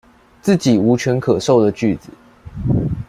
[0.41, 2.09] 自己無權可授的句子